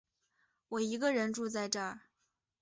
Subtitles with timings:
[0.69, 1.99] 我一个人住在这